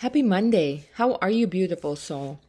[0.00, 0.88] Happy Monday.
[0.94, 2.40] How are you, beautiful soul?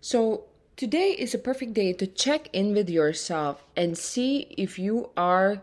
[0.00, 5.10] So, today is a perfect day to check in with yourself and see if you
[5.16, 5.62] are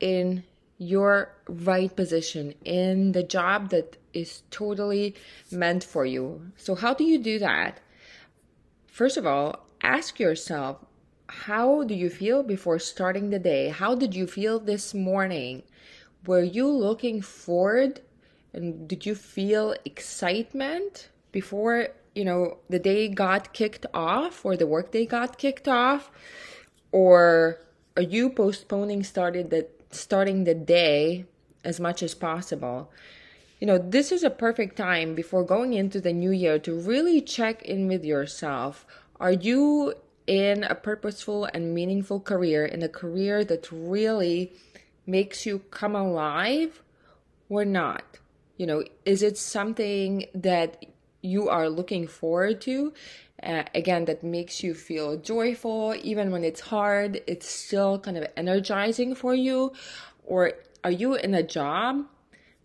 [0.00, 0.44] in
[0.78, 5.14] your right position in the job that is totally
[5.52, 6.52] meant for you.
[6.56, 7.80] So, how do you do that?
[8.86, 10.78] First of all, ask yourself
[11.26, 13.68] how do you feel before starting the day?
[13.68, 15.64] How did you feel this morning?
[16.24, 18.00] Were you looking forward
[18.52, 24.66] and did you feel excitement before, you know, the day got kicked off or the
[24.66, 26.10] workday got kicked off?
[26.90, 27.60] Or
[27.96, 31.26] are you postponing started the starting the day
[31.64, 32.90] as much as possible?
[33.60, 37.20] You know, this is a perfect time before going into the new year to really
[37.20, 38.86] check in with yourself.
[39.20, 39.94] Are you
[40.26, 44.52] in a purposeful and meaningful career, in a career that really
[45.06, 46.82] makes you come alive
[47.48, 48.18] or not?
[48.58, 50.84] You know, is it something that
[51.22, 52.92] you are looking forward to?
[53.40, 58.26] Uh, again, that makes you feel joyful, even when it's hard, it's still kind of
[58.36, 59.72] energizing for you?
[60.24, 62.04] Or are you in a job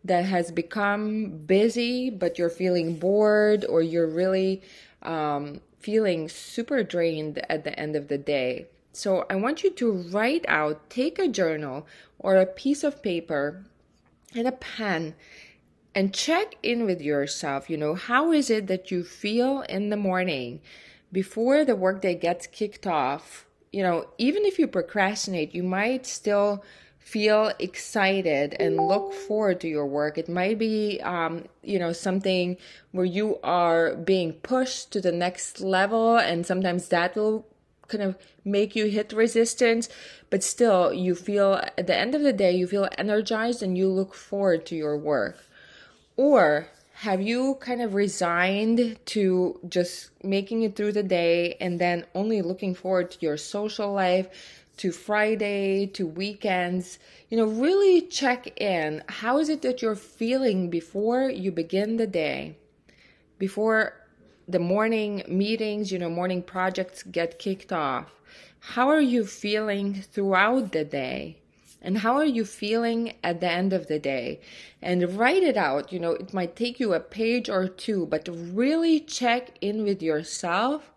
[0.03, 4.63] that has become busy, but you're feeling bored, or you're really
[5.03, 8.65] um, feeling super drained at the end of the day?
[8.93, 11.85] So, I want you to write out, take a journal
[12.17, 13.63] or a piece of paper
[14.35, 15.15] and a pen
[15.95, 17.69] and check in with yourself.
[17.69, 20.61] You know, how is it that you feel in the morning
[21.11, 23.45] before the workday gets kicked off?
[23.71, 26.63] You know, even if you procrastinate, you might still
[26.99, 30.17] feel excited and look forward to your work.
[30.17, 32.57] It might be, um, you know, something
[32.91, 37.45] where you are being pushed to the next level, and sometimes that will
[37.87, 39.89] kind of make you hit resistance,
[40.29, 43.89] but still, you feel at the end of the day, you feel energized and you
[43.89, 45.37] look forward to your work.
[46.15, 52.05] Or have you kind of resigned to just making it through the day and then
[52.13, 54.27] only looking forward to your social life,
[54.77, 56.99] to Friday, to weekends?
[57.29, 59.03] You know, really check in.
[59.09, 62.57] How is it that you're feeling before you begin the day?
[63.39, 63.99] Before
[64.47, 68.11] the morning meetings, you know, morning projects get kicked off.
[68.59, 71.42] How are you feeling throughout the day?
[71.83, 74.39] And how are you feeling at the end of the day?
[74.81, 75.91] And write it out.
[75.91, 80.01] You know it might take you a page or two but really check in with
[80.01, 80.93] yourself.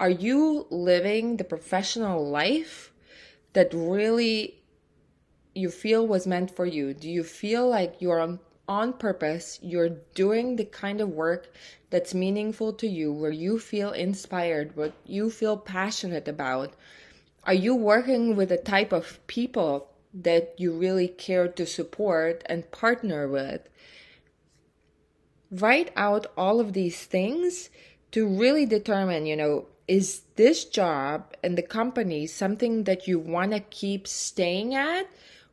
[0.00, 2.92] Are you living the professional life
[3.52, 4.56] that really
[5.54, 6.92] you feel was meant for you?
[6.92, 9.60] Do you feel like you're on on purpose?
[9.62, 11.48] You're doing the kind of work
[11.90, 16.74] that's meaningful to you where you feel inspired what you feel passionate about?
[17.44, 19.88] Are you working with a type of people
[20.22, 23.68] that you really care to support and partner with.
[25.50, 27.70] Write out all of these things
[28.12, 33.52] to really determine, you know, is this job and the company something that you want
[33.52, 35.06] to keep staying at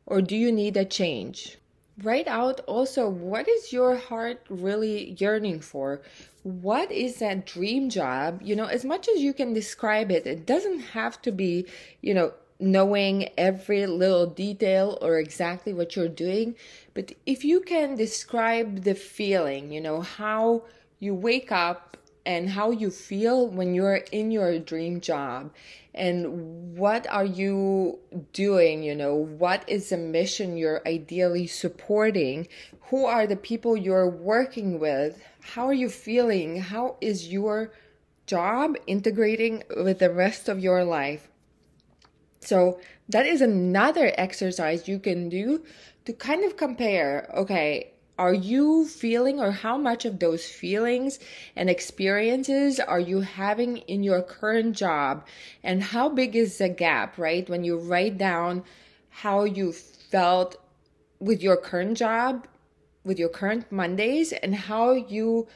[0.06, 1.58] or do you need a change?
[2.02, 6.02] Write out also what is your heart really yearning for?
[6.42, 8.40] What is that dream job?
[8.42, 11.66] You know, as much as you can describe it, it doesn't have to be,
[12.00, 12.32] you know,
[12.64, 16.56] knowing every little detail or exactly what you're doing,
[16.94, 20.64] but if you can describe the feeling, you know, how
[20.98, 25.52] you wake up and how you feel when you're in your dream job
[25.94, 27.98] and what are you
[28.32, 32.48] doing you know what is the mission you're ideally supporting?
[32.88, 35.20] Who are the people you're working with?
[35.40, 36.60] How are you feeling?
[36.60, 37.72] How is your
[38.26, 41.28] job integrating with the rest of your life
[42.46, 45.64] so that is another exercise you can do
[46.04, 51.18] to kind of compare, okay, are you feeling or how much of those feelings
[51.56, 55.26] and experiences are you having in your current job?
[55.64, 57.48] And how big is the gap right?
[57.48, 58.62] When you write down
[59.08, 60.56] how you felt
[61.18, 62.46] with your current job
[63.04, 65.46] with your current mondays and how you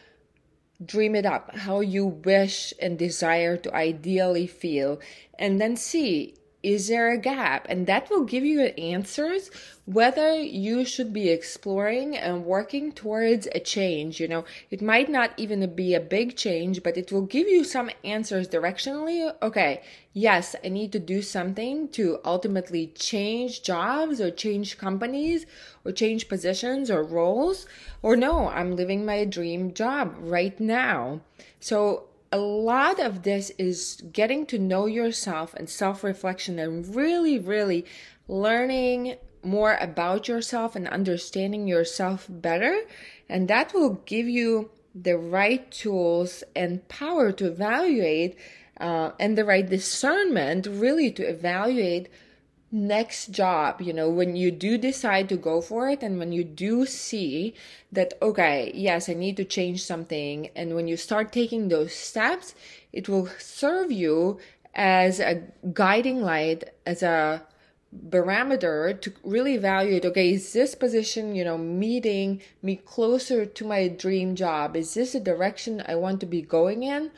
[0.85, 5.01] dream it up how you wish and desire to ideally feel
[5.39, 7.67] and then see is there a gap?
[7.69, 9.51] And that will give you answers
[9.85, 14.21] whether you should be exploring and working towards a change.
[14.21, 17.65] You know, it might not even be a big change, but it will give you
[17.65, 19.33] some answers directionally.
[19.41, 19.83] Okay,
[20.13, 25.47] yes, I need to do something to ultimately change jobs or change companies
[25.85, 27.67] or change positions or roles.
[28.03, 31.21] Or no, I'm living my dream job right now.
[31.61, 37.39] So a lot of this is getting to know yourself and self reflection and really,
[37.39, 37.87] really
[38.27, 42.83] learning more about yourself and understanding yourself better.
[43.29, 48.37] And that will give you the right tools and power to evaluate
[48.81, 52.09] uh, and the right discernment really to evaluate
[52.71, 56.45] next job you know when you do decide to go for it and when you
[56.45, 57.55] do see
[57.91, 62.55] that okay yes i need to change something and when you start taking those steps
[62.93, 64.39] it will serve you
[64.75, 65.43] as a
[65.73, 67.43] guiding light as a
[67.91, 73.89] barometer to really evaluate okay is this position you know meeting me closer to my
[73.89, 74.77] dream job?
[74.77, 77.11] Is this a direction i want to be going in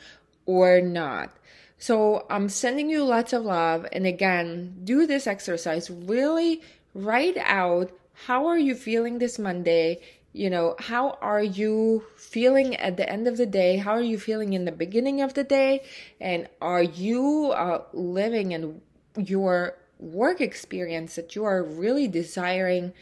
[0.45, 1.35] or not
[1.81, 3.87] so I'm sending you lots of love.
[3.91, 5.89] And again, do this exercise.
[5.89, 6.61] Really
[6.93, 7.91] write out
[8.27, 9.99] how are you feeling this Monday?
[10.31, 13.77] You know, how are you feeling at the end of the day?
[13.77, 15.81] How are you feeling in the beginning of the day?
[16.19, 18.79] And are you uh, living in
[19.17, 22.93] your work experience that you are really desiring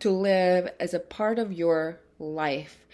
[0.00, 2.84] to live as a part of your life?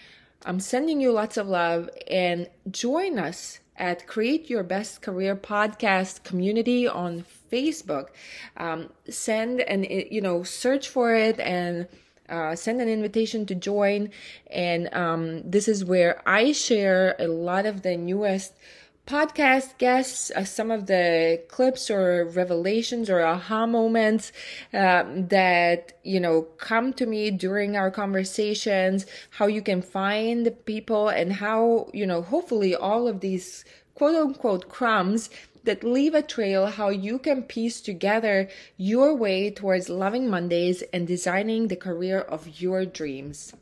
[0.45, 6.23] I'm sending you lots of love and join us at Create Your Best Career podcast
[6.23, 8.09] community on Facebook.
[8.57, 11.87] Um, send and you know search for it and
[12.29, 14.09] uh, send an invitation to join.
[14.49, 18.53] And um, this is where I share a lot of the newest
[19.05, 24.31] podcast guests, uh, some of the clips or revelations or aha moments
[24.73, 29.05] uh, that you know come to me during our conversations.
[29.31, 33.63] How you can find people and how you know hopefully all of these
[33.93, 35.29] quote unquote crumbs
[35.65, 38.47] that leave a trail how you can piece together
[38.77, 43.53] your way towards loving Mondays and designing the career of your dreams.